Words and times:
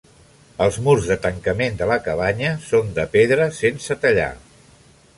Els 0.65 0.79
murs 0.87 1.09
de 1.09 1.17
tancament 1.25 1.77
de 1.83 1.89
la 1.93 1.99
cabanya 2.09 2.57
són 2.73 2.93
de 2.99 3.09
pedra 3.19 3.49
sense 3.63 4.03
tallar. 4.07 4.35